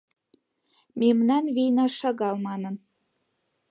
[0.99, 2.75] Мемнан вийна шагал манын